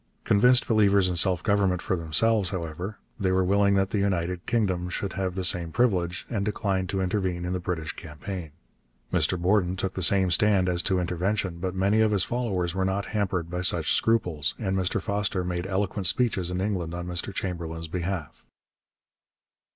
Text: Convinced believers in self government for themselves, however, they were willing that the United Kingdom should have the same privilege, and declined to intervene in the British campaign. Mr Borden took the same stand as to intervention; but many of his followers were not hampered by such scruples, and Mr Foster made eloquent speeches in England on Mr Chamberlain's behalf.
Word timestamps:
Convinced 0.23 0.67
believers 0.67 1.07
in 1.07 1.15
self 1.15 1.43
government 1.43 1.79
for 1.79 1.95
themselves, 1.95 2.49
however, 2.49 2.97
they 3.19 3.31
were 3.31 3.43
willing 3.43 3.75
that 3.75 3.91
the 3.91 3.99
United 3.99 4.43
Kingdom 4.47 4.89
should 4.89 5.13
have 5.13 5.35
the 5.35 5.43
same 5.43 5.71
privilege, 5.71 6.25
and 6.27 6.43
declined 6.43 6.89
to 6.89 7.01
intervene 7.01 7.45
in 7.45 7.53
the 7.53 7.59
British 7.59 7.91
campaign. 7.91 8.49
Mr 9.13 9.39
Borden 9.39 9.75
took 9.75 9.93
the 9.93 10.01
same 10.01 10.31
stand 10.31 10.67
as 10.67 10.81
to 10.81 10.97
intervention; 10.99 11.59
but 11.59 11.75
many 11.75 12.01
of 12.01 12.09
his 12.09 12.23
followers 12.23 12.73
were 12.73 12.83
not 12.83 13.05
hampered 13.13 13.47
by 13.51 13.61
such 13.61 13.93
scruples, 13.93 14.55
and 14.57 14.75
Mr 14.75 14.99
Foster 14.99 15.43
made 15.43 15.67
eloquent 15.67 16.07
speeches 16.07 16.49
in 16.49 16.61
England 16.61 16.95
on 16.95 17.05
Mr 17.05 17.31
Chamberlain's 17.31 17.87
behalf. 17.87 18.43